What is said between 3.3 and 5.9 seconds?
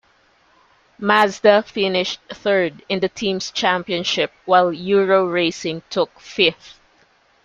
championship while Euro Racing